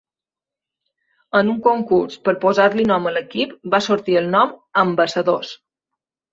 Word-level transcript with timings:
En 1.39 1.51
un 1.51 1.59
concurs 1.67 2.17
per 2.29 2.35
posar-li 2.47 2.87
nom 2.93 3.07
a 3.11 3.15
l'equip 3.19 3.55
va 3.77 3.83
sortir 3.91 4.19
el 4.25 4.33
nom 4.39 4.59
Ambassadors. 4.89 5.57